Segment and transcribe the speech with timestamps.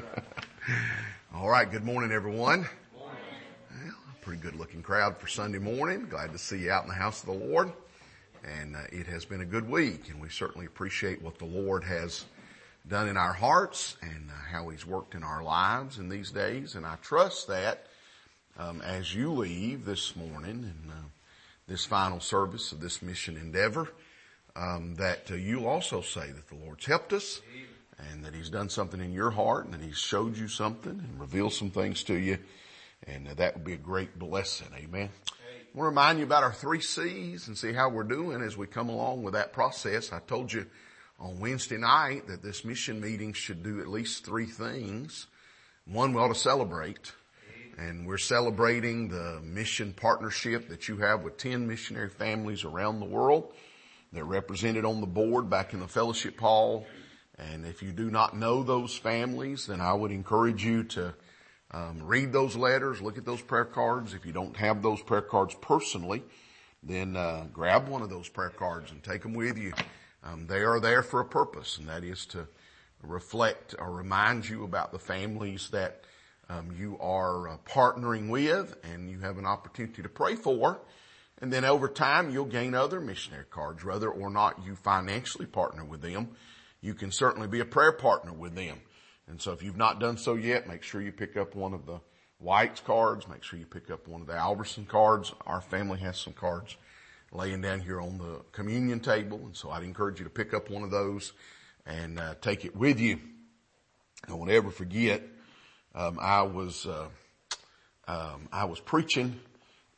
[1.34, 1.70] All right.
[1.70, 2.66] Good morning, everyone.
[2.94, 3.10] Well,
[4.20, 6.06] pretty good looking crowd for Sunday morning.
[6.08, 7.72] Glad to see you out in the house of the Lord.
[8.44, 11.84] And uh, it has been a good week and we certainly appreciate what the Lord
[11.84, 12.24] has
[12.88, 16.74] done in our hearts and uh, how he's worked in our lives in these days.
[16.74, 17.86] And I trust that
[18.58, 21.08] um, as you leave this morning and uh,
[21.68, 23.88] this final service of this mission endeavor,
[24.56, 27.40] um, that uh, you'll also say that the Lord's helped us
[28.10, 31.20] and that He's done something in your heart and that He's showed you something and
[31.20, 32.38] revealed some things to you.
[33.06, 34.68] And uh, that would be a great blessing.
[34.76, 35.10] Amen.
[35.74, 38.56] I want to remind you about our three C's and see how we're doing as
[38.56, 40.12] we come along with that process.
[40.12, 40.66] I told you
[41.18, 45.28] on Wednesday night that this mission meeting should do at least three things.
[45.86, 47.12] One, we ought to celebrate.
[47.78, 53.06] And we're celebrating the mission partnership that you have with 10 missionary families around the
[53.06, 53.52] world.
[54.12, 56.86] They're represented on the board back in the fellowship hall.
[57.38, 61.14] And if you do not know those families, then I would encourage you to
[61.70, 64.12] um, read those letters, look at those prayer cards.
[64.12, 66.22] If you don't have those prayer cards personally,
[66.82, 69.72] then uh, grab one of those prayer cards and take them with you.
[70.22, 72.46] Um, they are there for a purpose, and that is to
[73.02, 76.04] reflect or remind you about the families that
[76.48, 80.80] um, you are uh, partnering with, and you have an opportunity to pray for.
[81.40, 85.84] And then over time, you'll gain other missionary cards, whether or not you financially partner
[85.84, 86.28] with them.
[86.82, 88.80] You can certainly be a prayer partner with them.
[89.28, 91.86] And so if you've not done so yet, make sure you pick up one of
[91.86, 92.00] the
[92.38, 93.28] White's cards.
[93.28, 95.32] Make sure you pick up one of the Alverson cards.
[95.46, 96.76] Our family has some cards
[97.30, 99.38] laying down here on the communion table.
[99.38, 101.32] And so I'd encourage you to pick up one of those
[101.86, 103.20] and uh, take it with you.
[104.28, 105.22] I won't ever forget,
[105.94, 107.08] um, I was, uh,
[108.06, 109.40] um, I was preaching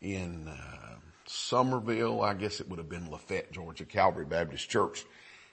[0.00, 0.96] in, uh,
[1.26, 5.04] Summerville, I guess it would have been Lafayette, Georgia, Calvary Baptist Church.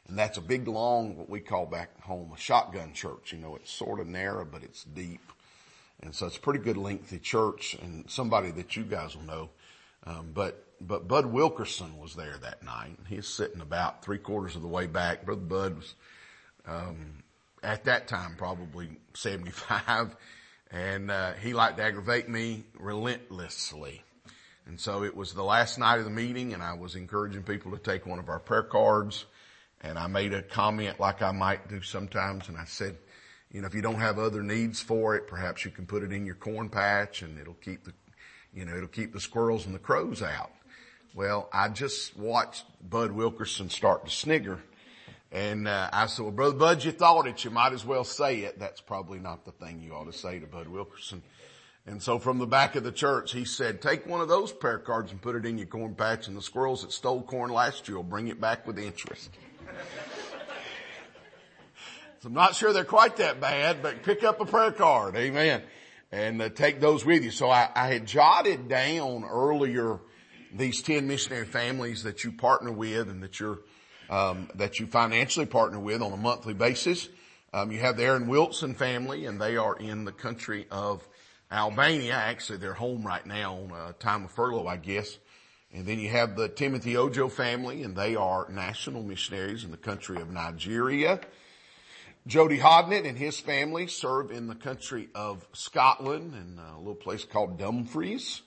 [0.08, 3.32] And that's a big long, what we call back home, a shotgun church.
[3.32, 5.22] You know, it's sort of narrow, but it's deep.
[6.02, 9.50] And so it's a pretty good lengthy church and somebody that you guys will know.
[10.06, 12.98] Um, but, but Bud Wilkerson was there that night.
[13.08, 15.26] He's sitting about three quarters of the way back.
[15.26, 15.96] Brother Bud was,
[16.66, 17.24] um,
[17.62, 20.16] at that time probably 75
[20.72, 24.04] and, uh, he liked to aggravate me relentlessly.
[24.66, 27.72] And so it was the last night of the meeting and I was encouraging people
[27.72, 29.26] to take one of our prayer cards
[29.84, 32.98] and I made a comment like I might do sometimes and I said,
[33.52, 36.12] you know, if you don't have other needs for it, perhaps you can put it
[36.12, 37.94] in your corn patch and it'll keep the,
[38.54, 40.52] you know, it'll keep the squirrels and the crows out.
[41.14, 44.60] Well, I just watched Bud Wilkerson start to snigger
[45.32, 47.44] and uh, I said, well, brother Bud, you thought it.
[47.46, 48.60] You might as well say it.
[48.60, 51.24] That's probably not the thing you ought to say to Bud Wilkerson.
[51.88, 54.78] And so from the back of the church, he said, take one of those prayer
[54.78, 57.88] cards and put it in your corn patch and the squirrels that stole corn last
[57.88, 59.32] year will bring it back with interest.
[62.20, 65.16] So I'm not sure they're quite that bad, but pick up a prayer card.
[65.16, 65.64] Amen.
[66.12, 67.32] And uh, take those with you.
[67.32, 70.00] So I, I had jotted down earlier
[70.54, 73.60] these 10 missionary families that you partner with and that you're,
[74.10, 77.08] um, that you financially partner with on a monthly basis.
[77.54, 81.08] Um, you have the Aaron Wilson family and they are in the country of
[81.52, 82.14] Albania.
[82.14, 85.18] Actually, they're home right now on a time of furlough, I guess.
[85.74, 89.78] And then you have the Timothy Ojo family, and they are national missionaries in the
[89.78, 91.22] country of Nigeria.
[92.28, 97.24] Jody Hodnett and his family serve in the country of Scotland in a little place
[97.24, 98.42] called Dumfries.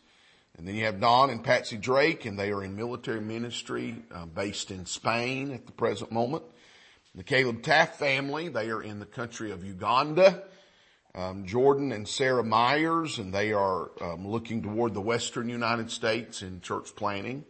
[0.56, 4.26] And then you have Don and Patsy Drake, and they are in military ministry uh,
[4.26, 6.44] based in Spain at the present moment.
[7.14, 10.42] The Caleb Taft family, they are in the country of Uganda
[11.14, 16.42] um, Jordan and Sarah Myers, and they are um, looking toward the western United States
[16.42, 17.44] in church planning.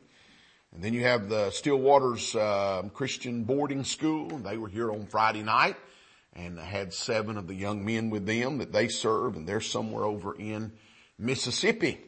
[0.73, 4.29] And then you have the Stillwaters uh, Christian Boarding School.
[4.39, 5.77] They were here on Friday night
[6.35, 10.05] and had seven of the young men with them that they serve, and they're somewhere
[10.05, 10.73] over in
[11.19, 12.01] Mississippi.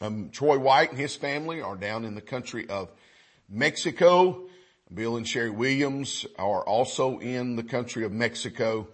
[0.00, 2.90] Um, Troy White and his family are down in the country of
[3.48, 4.48] Mexico.
[4.94, 8.88] Bill and Sherry Williams are also in the country of Mexico.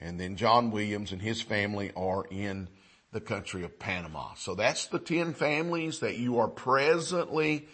[0.00, 2.68] And then John Williams and his family are in
[3.12, 4.34] the country of Panama.
[4.34, 7.66] So that's the 10 families that you are presently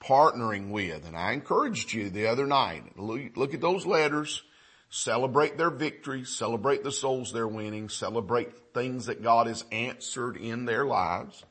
[0.00, 1.06] partnering with.
[1.06, 4.42] And I encouraged you the other night, look at those letters,
[4.90, 10.64] celebrate their victories, celebrate the souls they're winning, celebrate things that God has answered in
[10.64, 11.44] their lives.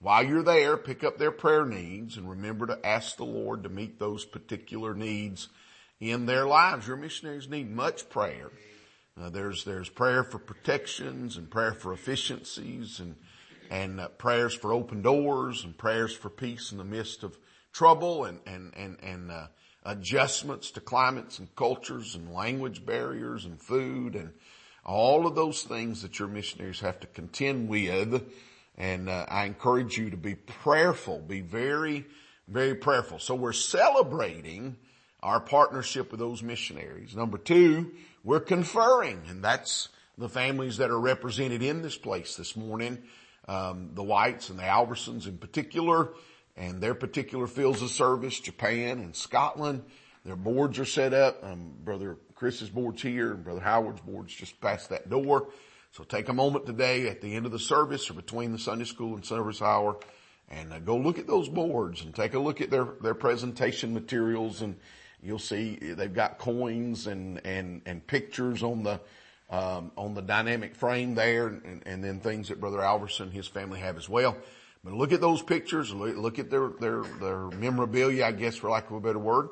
[0.00, 3.68] While you're there, pick up their prayer needs and remember to ask the Lord to
[3.68, 5.48] meet those particular needs
[6.00, 6.86] in their lives.
[6.86, 8.50] Your missionaries need much prayer.
[9.20, 13.16] Uh, there's, there's prayer for protections and prayer for efficiencies and,
[13.70, 17.36] and uh, prayers for open doors and prayers for peace in the midst of
[17.72, 19.46] trouble and, and, and, and, uh,
[19.84, 24.32] adjustments to climates and cultures and language barriers and food and
[24.84, 28.22] all of those things that your missionaries have to contend with.
[28.76, 32.06] And uh, I encourage you to be prayerful, be very,
[32.46, 33.18] very prayerful.
[33.18, 34.76] So we're celebrating
[35.22, 37.16] our partnership with those missionaries.
[37.16, 37.92] Number two,
[38.24, 42.98] we're conferring, and that's the families that are represented in this place this morning,
[43.46, 46.10] um, the Whites and the Alversons in particular,
[46.56, 49.84] and their particular fields of service, Japan and Scotland.
[50.24, 51.42] Their boards are set up.
[51.42, 55.48] Um, Brother Chris's board's here, and Brother Howard's board's just past that door.
[55.92, 58.84] So take a moment today at the end of the service or between the Sunday
[58.84, 59.96] school and service hour
[60.50, 63.94] and uh, go look at those boards and take a look at their, their presentation
[63.94, 64.76] materials and
[65.22, 69.00] you'll see they've got coins and, and, and pictures on the,
[69.50, 73.48] um, on the dynamic frame there and, and then things that Brother Alverson and his
[73.48, 74.36] family have as well.
[74.84, 78.70] But look at those pictures, look, look at their, their, their memorabilia, I guess for
[78.70, 79.48] lack of a better word,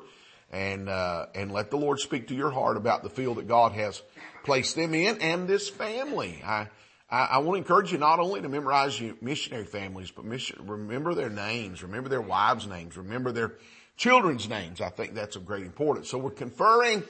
[0.51, 3.73] and, uh, and let the Lord speak to your heart about the field that God
[3.73, 4.01] has
[4.45, 6.41] placed them in and this family.
[6.45, 6.67] I,
[7.09, 10.65] I, I want to encourage you not only to memorize your missionary families, but mission,
[10.65, 13.55] remember their names, remember their wives' names, remember their
[13.97, 14.79] children's names.
[14.79, 16.09] I think that's of great importance.
[16.09, 17.03] So we're conferring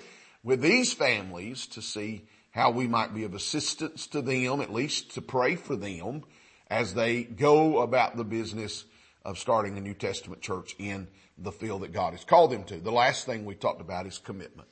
[0.43, 5.13] with these families to see how we might be of assistance to them, at least
[5.13, 6.23] to pray for them
[6.69, 8.85] as they go about the business
[9.23, 11.07] of starting a New Testament church in
[11.37, 12.77] the field that God has called them to.
[12.77, 14.67] The last thing we talked about is commitment.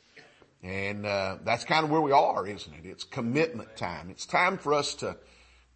[0.64, 2.88] And uh, that's kind of where we are, isn't it?
[2.88, 4.10] It's commitment time.
[4.10, 5.18] It's time for us to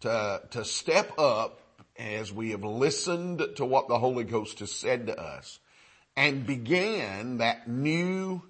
[0.00, 1.60] to to step up
[1.96, 5.60] as we have listened to what the Holy Ghost has said to us
[6.20, 8.42] and began that new,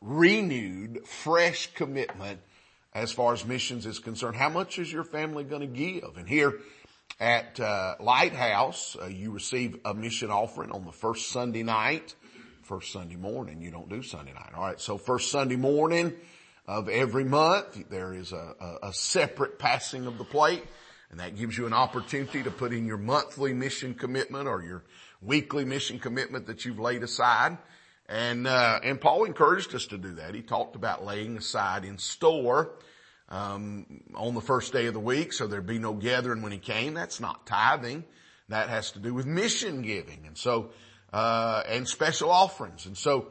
[0.00, 2.38] renewed, fresh commitment
[2.94, 4.36] as far as missions is concerned.
[4.36, 6.16] How much is your family going to give?
[6.16, 6.60] And here
[7.18, 12.14] at uh, Lighthouse, uh, you receive a mission offering on the first Sunday night,
[12.62, 13.60] first Sunday morning.
[13.60, 14.52] You don't do Sunday night.
[14.54, 14.80] All right.
[14.80, 16.12] So first Sunday morning
[16.68, 20.62] of every month, there is a, a, a separate passing of the plate.
[21.10, 24.84] And that gives you an opportunity to put in your monthly mission commitment or your
[25.22, 27.58] weekly mission commitment that you've laid aside.
[28.08, 30.34] And, uh, and Paul encouraged us to do that.
[30.34, 32.72] He talked about laying aside in store,
[33.28, 36.58] um, on the first day of the week so there'd be no gathering when he
[36.58, 36.94] came.
[36.94, 38.04] That's not tithing.
[38.48, 40.24] That has to do with mission giving.
[40.26, 40.70] And so,
[41.12, 42.86] uh, and special offerings.
[42.86, 43.28] And so,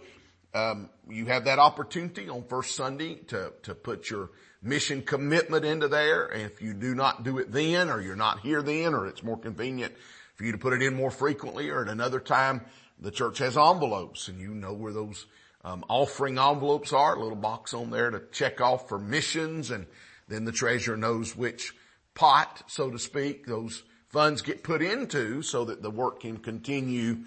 [0.54, 4.32] um, you have that opportunity on first Sunday to, to put your
[4.64, 6.26] mission commitment into there.
[6.26, 9.24] And if you do not do it then or you're not here then or it's
[9.24, 9.94] more convenient
[10.40, 12.62] for you to put it in more frequently or at another time,
[12.98, 15.26] the church has envelopes and you know where those
[15.66, 19.86] um, offering envelopes are, a little box on there to check off for missions and
[20.30, 21.74] then the treasurer knows which
[22.16, 27.18] pot, so to speak, those funds get put into so that the work can continue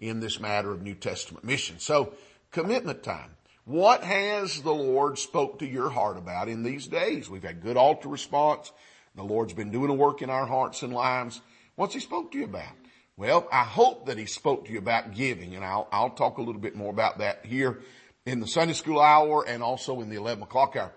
[0.00, 1.78] in this matter of New Testament mission.
[1.78, 2.14] So
[2.52, 3.36] commitment time.
[3.66, 7.28] What has the Lord spoke to your heart about in these days?
[7.28, 8.72] We've had good altar response.
[9.14, 11.42] The Lord's been doing a work in our hearts and lives.
[11.76, 12.74] What's he spoke to you about?
[13.16, 16.42] Well, I hope that he spoke to you about giving and I'll, I'll talk a
[16.42, 17.80] little bit more about that here
[18.26, 20.92] in the Sunday school hour and also in the 11 o'clock hour.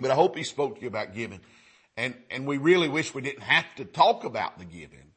[0.00, 1.40] But I hope he spoke to you about giving.
[1.96, 5.12] And, and we really wish we didn't have to talk about the giving.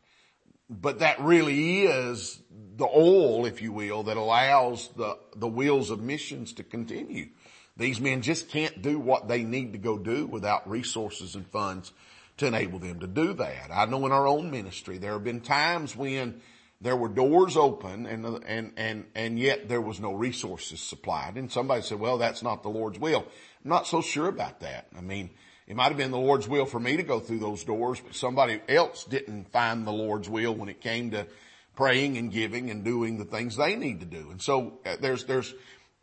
[0.69, 2.39] But that really is
[2.75, 7.29] the oil, if you will, that allows the, the wheels of missions to continue.
[7.75, 11.91] These men just can't do what they need to go do without resources and funds
[12.39, 13.69] to enable them to do that.
[13.71, 16.41] I know in our own ministry, there have been times when
[16.81, 21.35] there were doors open and, and, and, and yet there was no resources supplied.
[21.35, 23.25] And somebody said, well, that's not the Lord's will.
[23.63, 24.87] I'm not so sure about that.
[24.97, 25.29] I mean,
[25.67, 28.15] it might have been the Lord's will for me to go through those doors, but
[28.15, 31.27] somebody else didn't find the Lord's will when it came to
[31.75, 34.31] praying and giving and doing the things they need to do.
[34.31, 35.53] And so uh, there's, there's,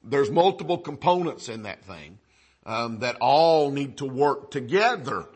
[0.04, 2.18] there's multiple components in that thing,
[2.66, 5.26] um, that all need to work together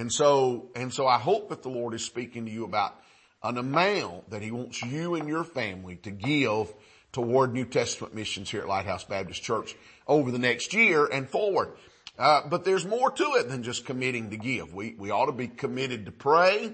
[0.00, 2.96] and so, and so I hope that the Lord is speaking to you about
[3.42, 6.72] an amount that He wants you and your family to give
[7.12, 9.76] toward New Testament missions here at Lighthouse Baptist Church
[10.06, 11.72] over the next year and forward.
[12.18, 14.72] Uh, but there's more to it than just committing to give.
[14.72, 16.72] We we ought to be committed to pray.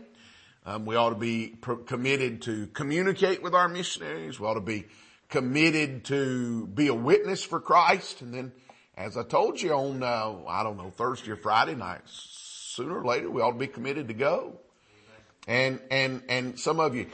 [0.65, 4.39] Um, we ought to be pr- committed to communicate with our missionaries.
[4.39, 4.87] We ought to be
[5.29, 8.23] committed to be a witness for Christ.
[8.23, 8.53] And then,
[8.97, 12.46] as I told you on uh, I don't know Thursday or Friday nights,
[12.77, 14.61] sooner or later we ought to be committed to go.
[15.49, 17.07] And, and, and some of you,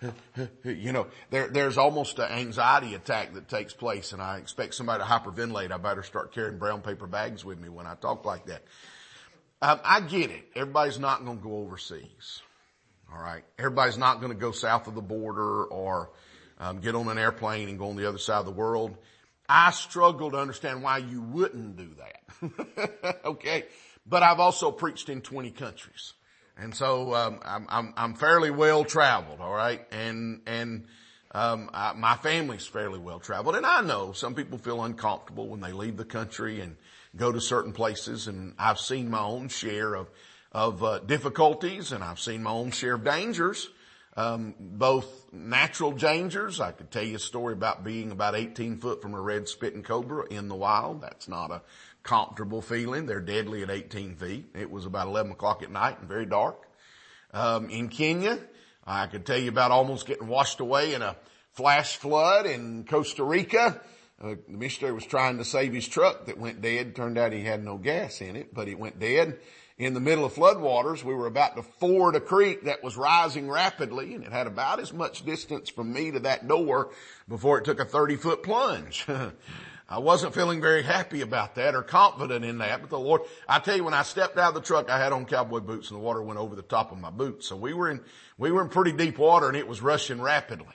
[0.64, 5.02] you know, there, there's almost an anxiety attack that takes place and I expect somebody
[5.02, 5.72] to hyperventilate.
[5.72, 8.62] I better start carrying brown paper bags with me when I talk like that.
[9.62, 10.44] Um, I get it.
[10.54, 12.42] Everybody's not going to go overseas.
[13.10, 13.44] All right.
[13.58, 16.10] Everybody's not going to go south of the border or
[16.58, 18.94] um, get on an airplane and go on the other side of the world.
[19.48, 23.20] I struggle to understand why you wouldn't do that.
[23.24, 23.64] okay.
[24.06, 26.14] But I've also preached in 20 countries.
[26.56, 29.86] And so, um, I'm, I'm, I'm, fairly well traveled, alright?
[29.90, 30.86] And, and,
[31.32, 33.56] um, I, my family's fairly well traveled.
[33.56, 36.76] And I know some people feel uncomfortable when they leave the country and
[37.16, 38.28] go to certain places.
[38.28, 40.10] And I've seen my own share of,
[40.52, 43.68] of, uh, difficulties and I've seen my own share of dangers.
[44.16, 46.60] Um, both natural dangers.
[46.60, 49.82] I could tell you a story about being about 18 foot from a red spitting
[49.82, 51.00] cobra in the wild.
[51.02, 51.62] That's not a
[52.04, 53.06] comfortable feeling.
[53.06, 54.50] They're deadly at 18 feet.
[54.54, 56.68] It was about 11 o'clock at night and very dark.
[57.32, 58.38] Um, in Kenya,
[58.86, 61.16] I could tell you about almost getting washed away in a
[61.52, 63.80] flash flood in Costa Rica.
[64.22, 66.94] Uh, the missionary was trying to save his truck that went dead.
[66.94, 69.38] Turned out he had no gas in it, but it went dead.
[69.76, 73.50] In the middle of floodwaters, we were about to ford a creek that was rising
[73.50, 76.90] rapidly and it had about as much distance from me to that door
[77.28, 79.04] before it took a 30 foot plunge.
[79.94, 83.60] I wasn't feeling very happy about that or confident in that, but the Lord, I
[83.60, 86.00] tell you, when I stepped out of the truck, I had on cowboy boots and
[86.00, 87.46] the water went over the top of my boots.
[87.46, 88.00] So we were in,
[88.36, 90.74] we were in pretty deep water and it was rushing rapidly.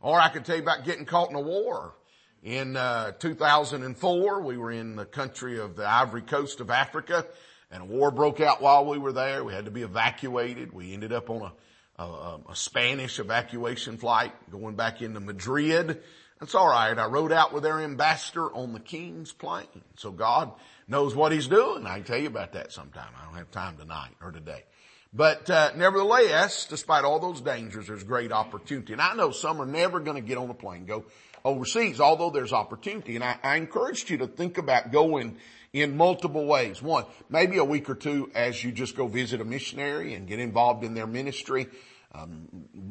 [0.00, 1.96] Or I could tell you about getting caught in a war.
[2.44, 7.26] In, uh, 2004, we were in the country of the Ivory Coast of Africa
[7.72, 9.42] and a war broke out while we were there.
[9.42, 10.72] We had to be evacuated.
[10.72, 11.50] We ended up on
[11.98, 16.04] a, a, a Spanish evacuation flight going back into Madrid
[16.40, 16.98] that's all right.
[16.98, 19.66] I rode out with their ambassador on the king's plane.
[19.96, 20.52] So God
[20.88, 21.86] knows what he's doing.
[21.86, 23.12] I can tell you about that sometime.
[23.20, 24.64] I don't have time tonight or today.
[25.12, 28.92] But uh, nevertheless, despite all those dangers, there's great opportunity.
[28.92, 31.04] And I know some are never going to get on a plane, go
[31.44, 33.16] overseas, although there's opportunity.
[33.16, 35.36] And I, I encouraged you to think about going
[35.72, 36.80] in multiple ways.
[36.80, 40.38] One, maybe a week or two as you just go visit a missionary and get
[40.38, 41.66] involved in their ministry.
[42.12, 42.48] Um,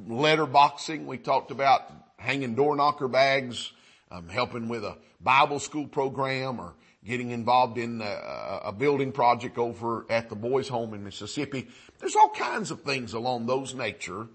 [0.07, 3.71] letter boxing, we talked about hanging door knocker bags,
[4.11, 9.57] um, helping with a Bible school program or getting involved in a, a, building project
[9.57, 11.67] over at the boys home in Mississippi.
[11.99, 14.27] There's all kinds of things along those nature,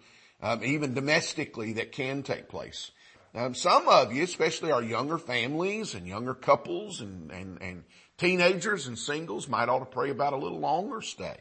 [0.43, 2.91] um, even domestically that can take place.
[3.35, 7.85] Um, some of you, especially our younger families and younger couples and, and, and
[8.17, 11.37] teenagers and singles might ought to pray about a little longer stay.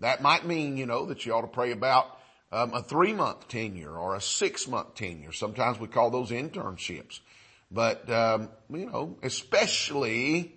[0.00, 2.18] That might mean, you know, that you ought to pray about
[2.52, 5.32] um, a three month tenure or a six month tenure.
[5.32, 7.20] Sometimes we call those internships.
[7.70, 10.54] But, um, you know, especially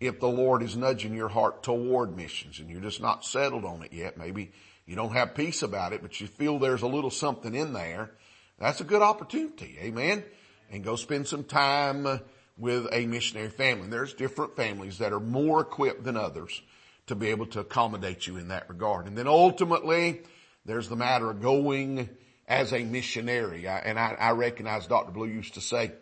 [0.00, 3.82] if the Lord is nudging your heart toward missions and you're just not settled on
[3.82, 4.52] it yet, maybe
[4.86, 8.10] you don't have peace about it, but you feel there's a little something in there.
[8.58, 9.76] That's a good opportunity.
[9.80, 10.22] Amen.
[10.70, 12.20] And go spend some time
[12.56, 13.88] with a missionary family.
[13.88, 16.62] There's different families that are more equipped than others
[17.06, 19.06] to be able to accommodate you in that regard.
[19.06, 20.22] And then ultimately,
[20.64, 22.08] there's the matter of going
[22.46, 23.68] as a missionary.
[23.68, 25.12] I, and I, I recognize Dr.
[25.12, 25.92] Blue used to say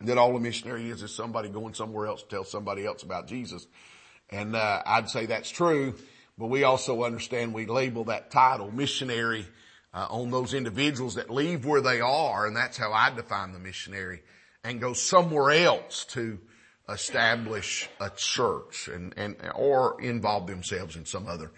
[0.00, 3.28] that all a missionary is is somebody going somewhere else to tell somebody else about
[3.28, 3.66] Jesus.
[4.30, 5.94] And uh, I'd say that's true,
[6.38, 9.46] but we also understand we label that title missionary
[9.94, 13.58] uh, on those individuals that leave where they are, and that's how I define the
[13.58, 14.22] missionary,
[14.64, 16.38] and go somewhere else to
[16.88, 21.52] establish a church and, and or involve themselves in some other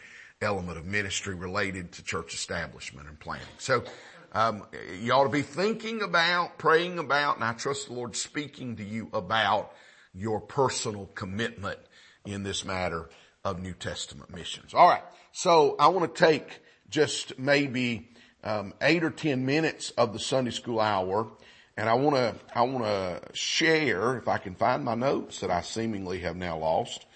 [0.44, 3.46] element of ministry related to church establishment and planning.
[3.58, 3.84] So,
[4.32, 4.66] um,
[5.00, 8.84] you ought to be thinking about, praying about, and I trust the Lord speaking to
[8.84, 9.72] you about
[10.12, 11.78] your personal commitment
[12.24, 13.08] in this matter
[13.44, 14.74] of New Testament missions.
[14.74, 15.02] All right.
[15.32, 18.08] So I want to take just maybe
[18.42, 21.28] um, eight or ten minutes of the Sunday school hour,
[21.76, 25.50] and I want to I want to share if I can find my notes that
[25.50, 27.06] I seemingly have now lost,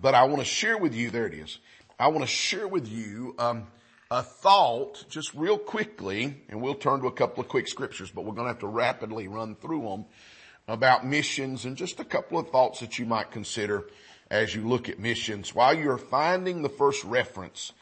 [0.00, 1.10] but I want to share with you.
[1.10, 1.58] There it is.
[1.98, 3.68] I want to share with you um,
[4.10, 8.24] a thought just real quickly, and we'll turn to a couple of quick scriptures, but
[8.24, 10.04] we're going to have to rapidly run through them
[10.66, 13.88] about missions and just a couple of thoughts that you might consider
[14.28, 15.54] as you look at missions.
[15.54, 17.72] While you're finding the first reference,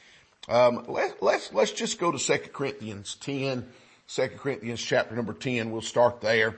[0.46, 3.66] um, let, let's let's just go to 2 Corinthians 10,
[4.08, 5.70] 2 Corinthians chapter number 10.
[5.70, 6.56] We'll start there.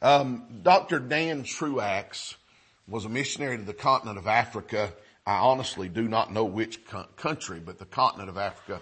[0.00, 0.98] Um, Dr.
[0.98, 2.36] Dan Truax
[2.88, 4.92] was a missionary to the continent of Africa
[5.26, 6.80] I honestly do not know which
[7.16, 8.80] country, but the continent of Africa.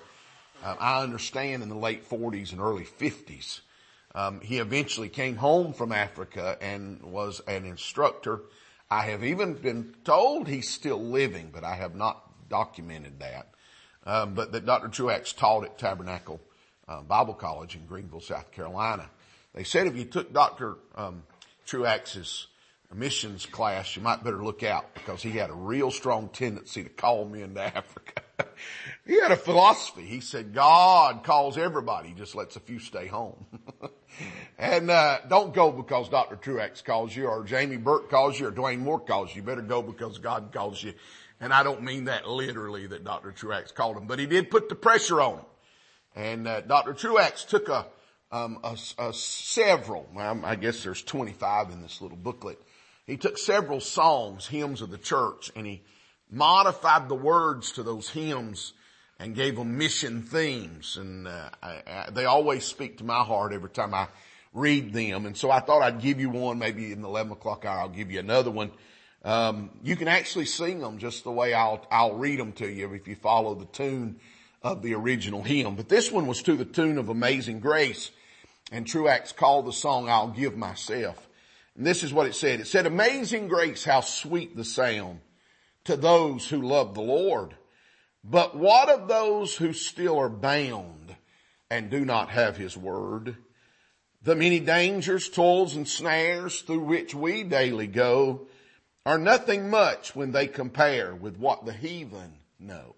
[0.63, 3.61] Uh, I understand in the late 40s and early 50s.
[4.15, 8.41] Um, he eventually came home from Africa and was an instructor.
[8.91, 13.49] I have even been told he's still living, but I have not documented that.
[14.05, 14.89] Um, but that Dr.
[14.89, 16.41] Truax taught at Tabernacle
[16.89, 19.09] uh, Bible College in Greenville, South Carolina.
[19.55, 20.77] They said if you took Dr.
[20.97, 21.23] Um,
[21.67, 22.49] Truax's
[22.95, 26.89] missions class, you might better look out because he had a real strong tendency to
[26.89, 28.23] call men to Africa.
[29.07, 30.03] he had a philosophy.
[30.03, 33.47] He said God calls everybody, just lets a few stay home.
[34.59, 36.37] and uh, don't go because Dr.
[36.37, 39.37] Truax calls you or Jamie Burke calls you or Dwayne Moore calls you.
[39.37, 40.95] You better go because God calls you
[41.41, 43.33] And I don't mean that literally that Dr.
[43.33, 45.45] Truax called him, but he did put the pressure on him.
[46.15, 46.93] And uh, Dr.
[46.93, 47.87] Truax took a,
[48.31, 52.61] um, a, a several, well, I guess there's 25 in this little booklet.
[53.11, 55.83] He took several songs, hymns of the church, and he
[56.31, 58.73] modified the words to those hymns
[59.19, 60.97] and gave them mission themes.
[60.97, 64.07] And uh, I, I, they always speak to my heart every time I
[64.55, 65.27] read them.
[65.27, 67.89] And so I thought I'd give you one, maybe in the 11 o'clock hour, I'll
[67.89, 68.71] give you another one.
[69.25, 72.95] Um, you can actually sing them just the way I'll, I'll read them to you
[72.95, 74.21] if you follow the tune
[74.63, 75.75] of the original hymn.
[75.75, 78.13] But this one was to the tune of Amazing Grace.
[78.71, 81.27] And Truax called the song, I'll Give Myself.
[81.81, 82.61] And this is what it said.
[82.61, 85.21] It said, Amazing Grace, how sweet the sound
[85.85, 87.55] to those who love the Lord.
[88.23, 91.17] But what of those who still are bound
[91.71, 93.35] and do not have His word?
[94.23, 98.47] The many dangers, toils, and snares through which we daily go
[99.07, 102.95] are nothing much when they compare with what the heathen know.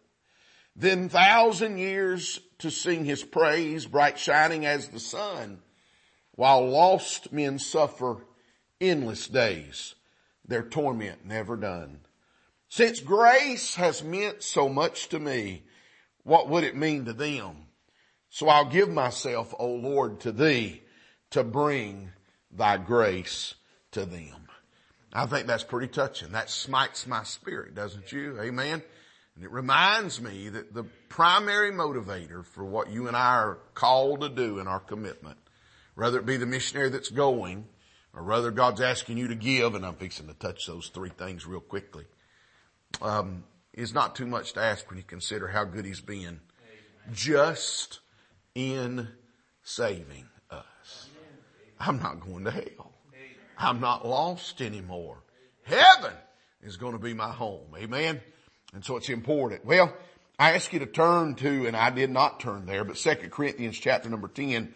[0.75, 5.63] Then thousand years to sing his praise, bright shining as the sun,
[6.35, 8.17] while lost men suffer
[8.83, 9.95] endless days,
[10.47, 12.01] their torment never done.
[12.69, 15.63] Since grace has meant so much to me,
[16.25, 17.67] what would it mean to them?
[18.29, 20.83] So I'll give myself, O Lord, to thee
[21.31, 22.11] to bring
[22.51, 23.55] thy grace
[23.93, 24.49] to them.
[25.13, 26.33] I think that's pretty touching.
[26.33, 28.41] That smites my spirit, doesn't you?
[28.41, 28.83] Amen.
[29.35, 34.23] And it reminds me that the primary motivator for what you and I are called
[34.23, 35.39] to do in our commitment,
[35.95, 37.67] whether it be the missionary that's going,
[38.15, 41.47] or rather God's asking you to give, and I'm fixing to touch those three things
[41.47, 42.05] real quickly,
[43.01, 46.41] um, is not too much to ask when you consider how good He's been
[47.13, 48.01] just
[48.55, 49.09] in
[49.63, 51.09] saving us.
[51.81, 52.93] I'm not going to hell.
[53.59, 55.23] I'm not lost anymore.
[55.63, 56.13] Heaven
[56.63, 57.69] is going to be my home.
[57.77, 58.21] Amen.
[58.75, 59.65] And so it's important.
[59.65, 59.95] Well,
[60.39, 63.79] I ask you to turn to, and I did not turn there, but 2 Corinthians
[63.79, 64.75] chapter number 10.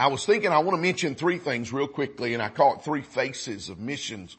[0.00, 2.82] I was thinking I want to mention three things real quickly, and I call it
[2.82, 4.38] three faces of missions.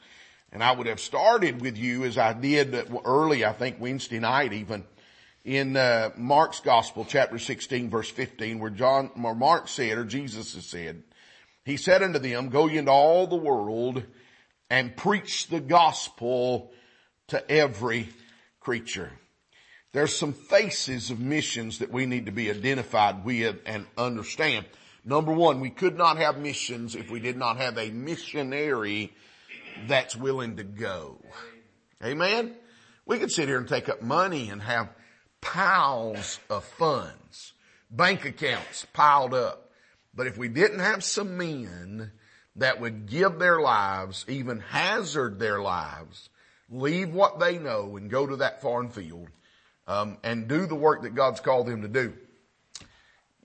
[0.51, 4.53] And I would have started with you as I did early, I think Wednesday night
[4.53, 4.85] even,
[5.45, 10.55] in uh, Mark's Gospel, chapter 16, verse 15, where John, or Mark said, or Jesus
[10.55, 11.03] has said,
[11.63, 14.01] he said unto them, go ye into all the world
[14.71, 16.71] and preach the gospel
[17.27, 18.09] to every
[18.61, 19.11] creature.
[19.93, 24.65] There's some faces of missions that we need to be identified with and understand.
[25.03, 29.11] Number one, we could not have missions if we did not have a missionary
[29.87, 31.17] that's willing to go.
[32.03, 32.55] Amen?
[33.05, 34.89] We could sit here and take up money and have
[35.41, 37.53] piles of funds,
[37.89, 39.71] bank accounts piled up.
[40.13, 42.11] But if we didn't have some men
[42.57, 46.29] that would give their lives, even hazard their lives,
[46.69, 49.29] leave what they know and go to that foreign field,
[49.87, 52.13] um, and do the work that God's called them to do,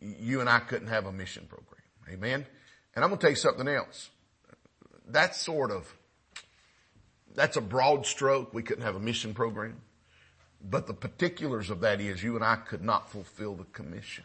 [0.01, 1.83] you and I couldn't have a mission program.
[2.11, 2.47] Amen.
[2.95, 4.11] And I'm going to tell you something else.
[5.09, 5.93] That's sort of,
[7.35, 8.53] that's a broad stroke.
[8.55, 9.81] We couldn't have a mission program.
[10.63, 14.25] But the particulars of that is you and I could not fulfill the commission.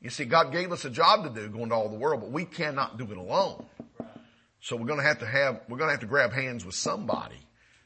[0.00, 2.30] You see, God gave us a job to do going to all the world, but
[2.30, 3.64] we cannot do it alone.
[4.60, 6.74] So we're going to have to have, we're going to have to grab hands with
[6.74, 7.40] somebody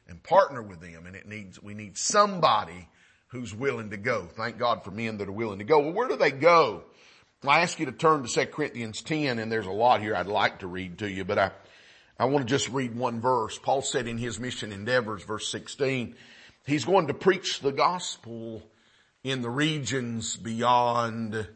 [0.09, 1.07] and partner with them.
[1.07, 2.89] And it needs, we need somebody
[3.31, 4.29] who's willing to go.
[4.37, 5.81] Thank God for men that are willing to go.
[5.81, 6.83] Well, where do they go?
[7.43, 10.15] Well, I ask you to turn to 2 Corinthians 10 and there's a lot here
[10.15, 11.51] I'd like to read to you, but I,
[12.19, 13.59] I want to just read one verse.
[13.59, 16.17] Paul said in his mission endeavors, verse 16,
[16.67, 18.63] he's going to preach the gospel
[19.23, 21.47] in the regions beyond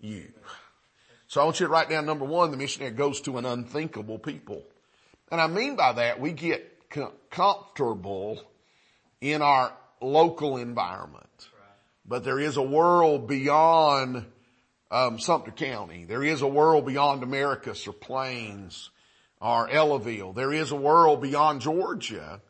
[0.00, 0.32] you.
[1.28, 4.18] So I want you to write down number one, the missionary goes to an unthinkable
[4.18, 4.62] people.
[5.30, 6.90] And I mean by that, we get
[7.30, 8.38] comfortable
[9.22, 11.26] in our local environment.
[12.04, 14.26] But there is a world beyond
[14.90, 16.04] um, Sumter County.
[16.04, 18.90] There is a world beyond Americus or Plains
[19.40, 20.34] or Ellaville.
[20.34, 22.40] There is a world beyond Georgia.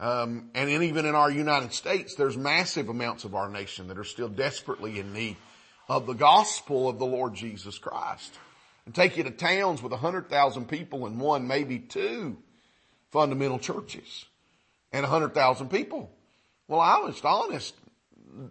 [0.00, 3.98] Um, and in, even in our United States, there's massive amounts of our nation that
[3.98, 5.36] are still desperately in need
[5.88, 8.34] of the gospel of the Lord Jesus Christ.
[8.86, 12.36] And take you to towns with a hundred thousand people and one, maybe two
[13.10, 14.26] fundamental churches
[14.92, 16.10] and a hundred thousand people.
[16.68, 17.74] Well, I was honest.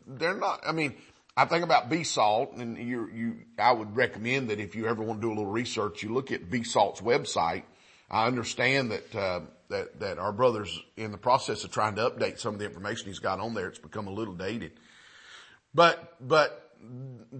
[0.08, 0.96] They're not, I mean,
[1.36, 5.22] I think about B-Salt and you, you, I would recommend that if you ever want
[5.22, 7.64] to do a little research, you look at B-Salt's website.
[8.10, 12.40] I understand that, uh, that, that our brother's in the process of trying to update
[12.40, 13.68] some of the information he's got on there.
[13.68, 14.74] It's become a little dated.
[15.74, 16.72] But, but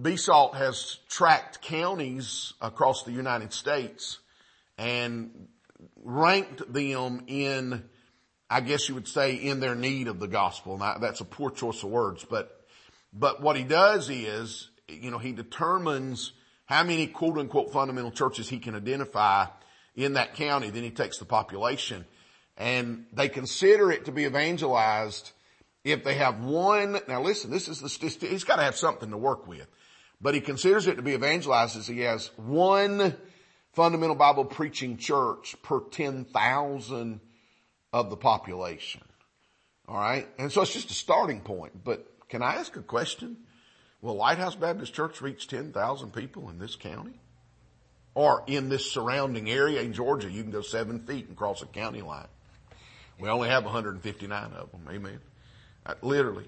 [0.02, 4.18] B-Salt has tracked counties across the United States
[4.76, 5.46] and
[6.02, 7.84] ranked them in
[8.54, 10.80] I guess you would say in their need of the gospel.
[10.80, 12.64] And that's a poor choice of words, but,
[13.12, 16.32] but what he does is, you know, he determines
[16.64, 19.46] how many quote unquote fundamental churches he can identify
[19.96, 20.70] in that county.
[20.70, 22.04] Then he takes the population
[22.56, 25.32] and they consider it to be evangelized
[25.82, 27.00] if they have one.
[27.08, 29.66] Now listen, this is the, he's got to have something to work with,
[30.20, 33.16] but he considers it to be evangelized as he has one
[33.72, 37.20] fundamental Bible preaching church per 10,000
[37.94, 39.02] of the population.
[39.86, 40.26] All right.
[40.36, 43.36] And so it's just a starting point, but can I ask a question?
[44.02, 47.14] Will Lighthouse Baptist Church reach 10,000 people in this county?
[48.16, 51.66] Or in this surrounding area in Georgia, you can go seven feet and cross a
[51.66, 52.26] county line.
[53.20, 54.88] We only have 159 of them.
[54.90, 55.20] Amen.
[55.86, 56.46] Uh, literally.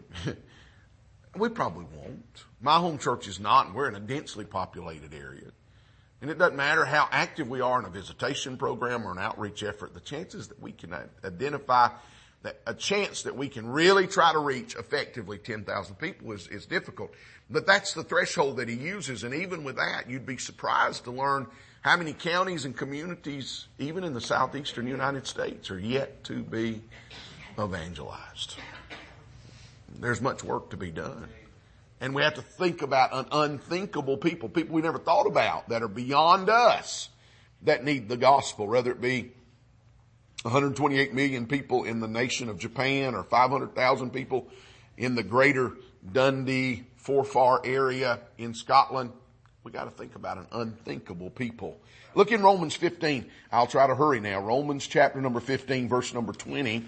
[1.37, 2.45] we probably won't.
[2.61, 5.53] My home church is not, and we're in a densely populated area.
[6.23, 9.63] And it doesn't matter how active we are in a visitation program or an outreach
[9.63, 11.91] effort, the chances that we can identify
[12.43, 16.65] that a chance that we can really try to reach effectively 10,000 people is, is
[16.67, 17.11] difficult.
[17.51, 19.25] But that's the threshold that he uses.
[19.25, 21.47] And even with that, you'd be surprised to learn
[21.81, 26.83] how many counties and communities, even in the southeastern United States, are yet to be
[27.59, 28.57] evangelized.
[29.99, 31.29] There's much work to be done.
[32.01, 35.83] And we have to think about an unthinkable people, people we never thought about that
[35.83, 37.09] are beyond us
[37.63, 39.33] that need the gospel, whether it be
[40.43, 44.49] 128 million people in the nation of Japan or 500,000 people
[44.97, 45.73] in the greater
[46.13, 49.13] Dundee, Forfar area in Scotland.
[49.65, 51.81] We gotta think about an unthinkable people.
[52.15, 53.27] Look in Romans 15.
[53.51, 54.41] I'll try to hurry now.
[54.41, 56.85] Romans chapter number 15 verse number 20.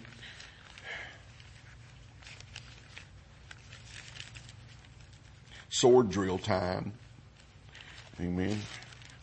[5.69, 6.93] Sword drill time.
[8.21, 8.61] Amen.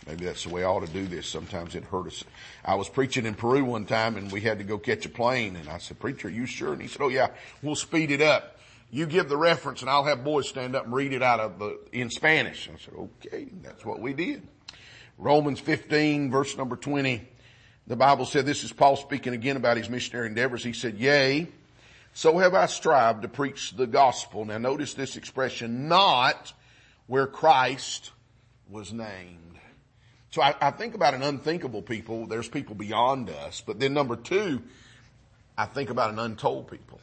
[0.07, 1.25] Maybe that's the way I ought to do this.
[1.27, 2.23] Sometimes it hurt us.
[2.63, 5.55] I was preaching in Peru one time and we had to go catch a plane
[5.55, 6.73] and I said, preacher, are you sure?
[6.73, 7.29] And he said, oh yeah,
[7.63, 8.59] we'll speed it up.
[8.91, 11.57] You give the reference and I'll have boys stand up and read it out of
[11.57, 12.67] the, in Spanish.
[12.67, 14.47] And I said, okay, that's what we did.
[15.17, 17.27] Romans 15 verse number 20.
[17.87, 20.63] The Bible said, this is Paul speaking again about his missionary endeavors.
[20.63, 21.47] He said, yea,
[22.15, 24.45] so have I strived to preach the gospel.
[24.45, 26.53] Now notice this expression, not
[27.07, 28.11] where Christ
[28.69, 29.59] was named.
[30.31, 32.25] So I, I, think about an unthinkable people.
[32.25, 33.59] There's people beyond us.
[33.59, 34.61] But then number two,
[35.57, 37.01] I think about an untold people.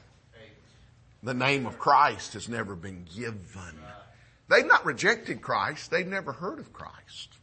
[1.22, 3.38] The name of Christ has never been given.
[4.48, 5.90] They've not rejected Christ.
[5.90, 7.36] They've never heard of Christ.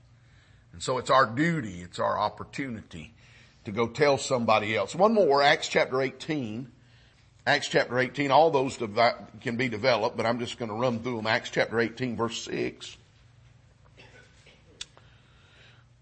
[0.74, 3.14] And so it's our duty, it's our opportunity
[3.66, 4.96] to go tell somebody else.
[4.96, 6.72] One more, Acts chapter 18.
[7.50, 8.78] Acts chapter 18, all those
[9.42, 11.26] can be developed, but I'm just going to run through them.
[11.26, 12.96] Acts chapter 18 verse 6.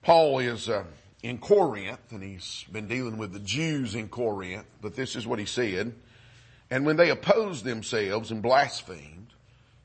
[0.01, 0.83] Paul is uh,
[1.23, 5.39] in Corinth and he's been dealing with the Jews in Corinth, but this is what
[5.39, 5.95] he said.
[6.69, 9.27] And when they opposed themselves and blasphemed,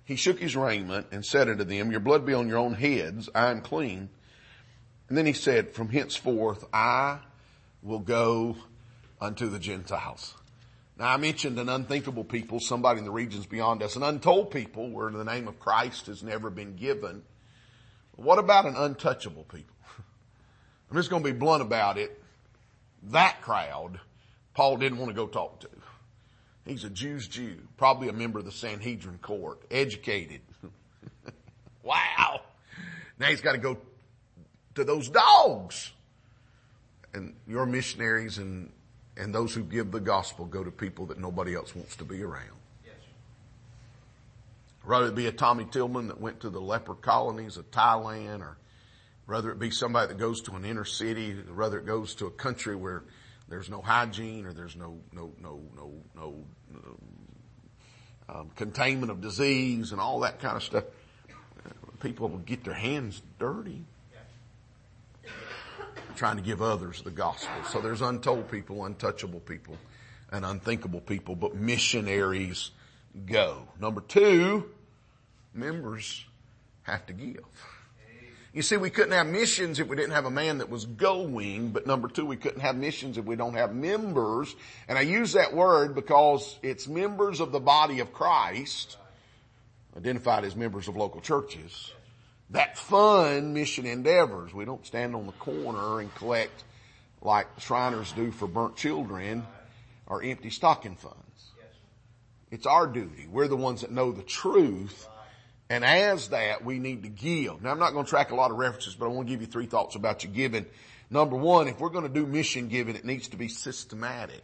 [0.04, 3.30] he shook his raiment and said unto them, your blood be on your own heads.
[3.36, 4.08] I am clean.
[5.08, 7.20] And then he said, from henceforth I
[7.84, 8.56] will go
[9.20, 10.34] unto the Gentiles.
[10.98, 14.90] Now I mentioned an unthinkable people, somebody in the regions beyond us, an untold people
[14.90, 17.22] where the name of Christ has never been given.
[18.16, 19.74] What about an untouchable people?
[20.90, 22.22] I'm just going to be blunt about it.
[23.04, 24.00] That crowd,
[24.54, 25.68] Paul didn't want to go talk to.
[26.64, 30.42] He's a Jew's Jew, probably a member of the Sanhedrin court, educated.
[31.82, 32.42] wow.
[33.18, 33.78] Now he's got to go
[34.76, 35.90] to those dogs.
[37.14, 38.70] And your missionaries and
[39.16, 42.22] and those who give the gospel go to people that nobody else wants to be
[42.22, 42.58] around.
[42.84, 42.94] Yes.
[44.84, 48.56] Rather it be a Tommy Tillman that went to the leper colonies of Thailand or
[49.26, 52.30] rather it be somebody that goes to an inner city, rather it goes to a
[52.30, 53.04] country where
[53.48, 56.44] there's no hygiene or there's no, no, no, no, no,
[58.28, 60.84] um, containment of disease and all that kind of stuff.
[62.00, 63.84] People will get their hands dirty
[66.16, 67.52] trying to give others the gospel.
[67.70, 69.76] So there's untold people, untouchable people,
[70.30, 72.70] and unthinkable people, but missionaries
[73.26, 73.68] go.
[73.80, 74.70] Number two,
[75.54, 76.24] members
[76.82, 77.44] have to give.
[78.54, 81.70] You see, we couldn't have missions if we didn't have a man that was going,
[81.70, 84.54] but number two, we couldn't have missions if we don't have members.
[84.88, 88.98] And I use that word because it's members of the body of Christ,
[89.96, 91.92] identified as members of local churches,
[92.50, 94.52] that fund mission endeavors.
[94.52, 96.64] We don't stand on the corner and collect
[97.20, 99.46] like Shriners do for burnt children
[100.06, 101.18] or empty stocking funds.
[102.50, 103.26] It's our duty.
[103.30, 105.08] We're the ones that know the truth.
[105.70, 107.62] And as that, we need to give.
[107.62, 109.40] Now I'm not going to track a lot of references, but I want to give
[109.40, 110.66] you three thoughts about your giving.
[111.08, 114.42] Number one, if we're going to do mission giving, it needs to be systematic.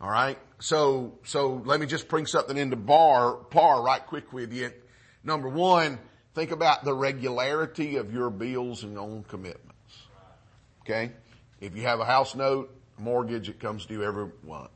[0.00, 0.38] All right.
[0.60, 4.70] So, so let me just bring something into bar, par right quick with you.
[5.24, 5.98] Number one,
[6.38, 9.74] think about the regularity of your bills and own commitments.
[10.82, 11.10] Okay.
[11.60, 14.70] If you have a house note, mortgage, it comes due every month.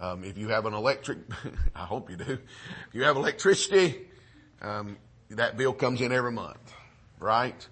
[0.00, 1.18] Um, if you have an electric,
[1.74, 2.38] I hope you do.
[2.88, 4.06] If you have electricity,
[4.62, 4.96] um,
[5.28, 6.72] that bill comes in every month,
[7.20, 7.68] right?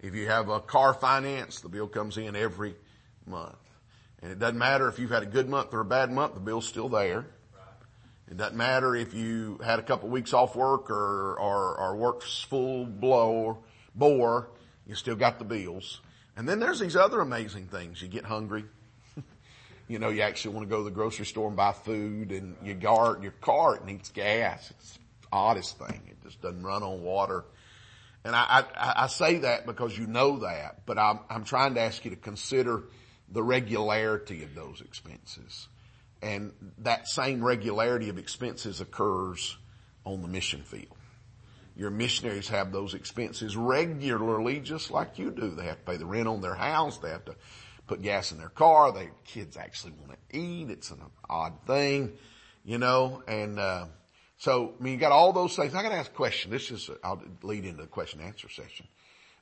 [0.00, 2.76] If you have a car finance, the bill comes in every
[3.26, 3.56] month.
[4.22, 6.40] And it doesn't matter if you've had a good month or a bad month, the
[6.40, 7.26] bill's still there.
[8.30, 11.96] It doesn't matter if you had a couple of weeks off work or, or, or
[11.96, 13.58] work's full blow, or
[13.94, 14.48] bore,
[14.86, 16.00] you still got the bills.
[16.36, 18.02] And then there's these other amazing things.
[18.02, 18.64] You get hungry.
[19.88, 22.56] you know, you actually want to go to the grocery store and buy food and
[22.62, 24.70] your car, your car, it needs gas.
[24.70, 26.02] It's the oddest thing.
[26.06, 27.44] It just doesn't run on water.
[28.24, 31.80] And I, I, I say that because you know that, but I'm, I'm trying to
[31.80, 32.82] ask you to consider
[33.30, 35.68] the regularity of those expenses.
[36.22, 39.56] And that same regularity of expenses occurs
[40.04, 40.96] on the mission field.
[41.76, 45.50] Your missionaries have those expenses regularly just like you do.
[45.50, 46.98] They have to pay the rent on their house.
[46.98, 47.36] They have to
[47.86, 48.92] put gas in their car.
[48.92, 50.70] Their kids actually want to eat.
[50.70, 52.12] It's an odd thing,
[52.64, 53.86] you know, and, uh,
[54.38, 55.74] so, I mean, you got all those things.
[55.74, 56.50] I got to ask a question.
[56.50, 58.86] This is, I'll lead into the question and answer session.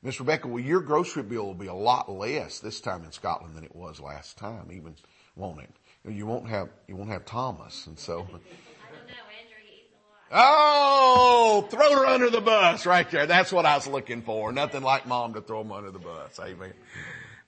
[0.02, 3.56] Miss Rebecca, well, your grocery bill will be a lot less this time in Scotland
[3.56, 4.94] than it was last time, even,
[5.34, 5.70] won't it?
[6.06, 8.26] You won't have, you won't have Thomas, and so.
[10.36, 13.24] Oh, throw her under the bus right there.
[13.24, 14.50] That's what I was looking for.
[14.50, 16.40] Nothing like mom to throw him under the bus.
[16.40, 16.72] Amen.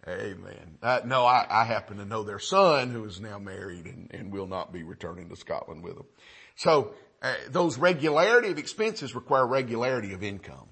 [0.06, 0.78] Amen.
[0.80, 4.32] Uh, no, I, I, happen to know their son who is now married and, and
[4.32, 6.06] will not be returning to Scotland with them.
[6.54, 10.68] So uh, those regularity of expenses require regularity of income.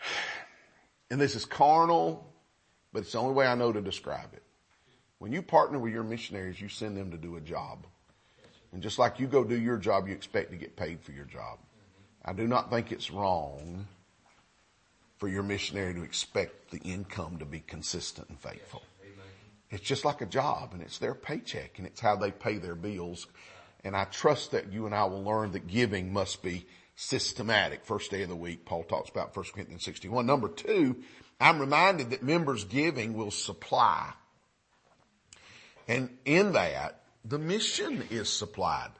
[1.12, 2.32] And this is carnal,
[2.92, 4.44] but it's the only way I know to describe it.
[5.20, 7.86] When you partner with your missionaries, you send them to do a job.
[8.72, 11.26] And just like you go do your job, you expect to get paid for your
[11.26, 11.58] job.
[12.24, 13.86] I do not think it's wrong
[15.18, 18.82] for your missionary to expect the income to be consistent and faithful.
[19.68, 22.74] It's just like a job and it's their paycheck and it's how they pay their
[22.74, 23.26] bills.
[23.84, 26.64] And I trust that you and I will learn that giving must be
[26.96, 27.84] systematic.
[27.84, 30.24] First day of the week, Paul talks about 1 Corinthians 61.
[30.24, 30.96] Number two,
[31.38, 34.12] I'm reminded that members giving will supply.
[35.90, 38.92] And in that, the mission is supplied.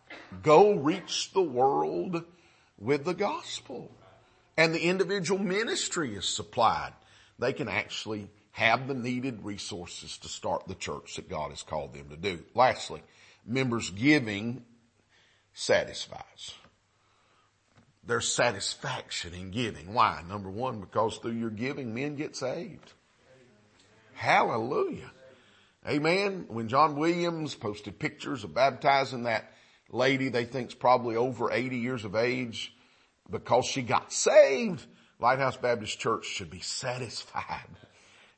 [0.42, 2.24] Go reach the world
[2.80, 3.92] with the gospel.
[4.56, 6.92] And the individual ministry is supplied.
[7.38, 11.94] They can actually have the needed resources to start the church that God has called
[11.94, 12.42] them to do.
[12.56, 13.04] Lastly,
[13.46, 14.64] members giving
[15.54, 16.54] satisfies
[18.02, 19.94] their satisfaction in giving.
[19.94, 20.24] Why?
[20.28, 22.94] Number one, because through your giving, men get saved.
[24.14, 25.12] Hallelujah.
[25.88, 26.44] Amen.
[26.48, 29.52] When John Williams posted pictures of baptizing that
[29.90, 32.74] lady they think's probably over 80 years of age
[33.30, 34.86] because she got saved,
[35.18, 37.68] Lighthouse Baptist Church should be satisfied.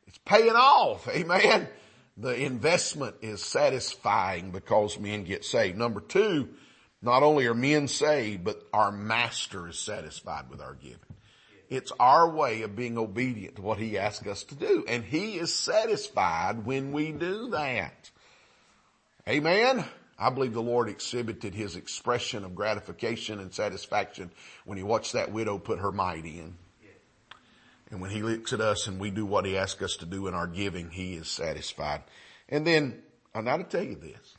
[0.07, 1.09] It's paying off.
[1.09, 1.69] Amen.
[2.17, 5.79] The investment is satisfying because men get saved.
[5.79, 6.51] Number two,
[7.01, 10.99] not only are men saved, but our master is satisfied with our giving.
[11.73, 14.85] It's our way of being obedient to what he asks us to do.
[14.87, 18.11] And he is satisfied when we do that.
[19.27, 19.83] Amen.
[20.19, 24.31] I believe the Lord exhibited his expression of gratification and satisfaction
[24.67, 26.59] when he watched that widow put her mite in.
[27.91, 30.27] And when he looks at us and we do what he asks us to do
[30.27, 32.03] in our giving, he is satisfied.
[32.51, 33.03] And then,
[33.35, 34.37] I got to tell you this,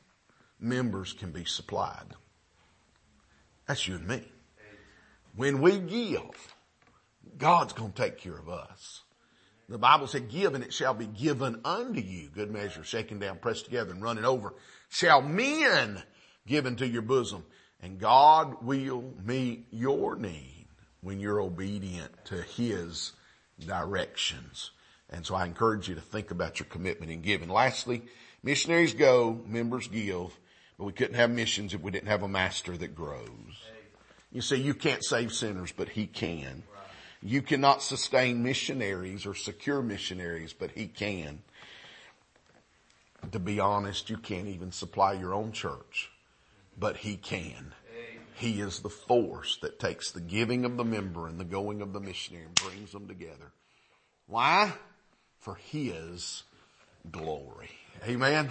[0.59, 2.13] members can be supplied.
[3.67, 4.23] That's you and me.
[5.35, 6.52] When we give,
[7.37, 9.01] God's going to take care of us.
[9.69, 12.29] The Bible said, give and it shall be given unto you.
[12.29, 14.53] Good measure, shaken down, pressed together and running over.
[14.89, 16.03] Shall men
[16.45, 17.45] give into your bosom.
[17.81, 20.67] And God will meet your need
[21.01, 23.11] when you're obedient to His
[23.59, 24.71] directions.
[25.09, 27.49] And so I encourage you to think about your commitment in giving.
[27.49, 28.03] Lastly,
[28.41, 30.37] missionaries go, members give.
[30.77, 33.27] But we couldn't have missions if we didn't have a master that grows.
[34.31, 36.63] You see, you can't save sinners, but he can.
[37.25, 41.41] You cannot sustain missionaries or secure missionaries, but he can.
[43.31, 46.11] To be honest, you can't even supply your own church,
[46.77, 47.73] but he can.
[48.35, 51.93] He is the force that takes the giving of the member and the going of
[51.93, 53.53] the missionary and brings them together.
[54.27, 54.73] Why?
[55.39, 56.43] For his
[57.09, 57.69] glory.
[58.05, 58.49] Amen.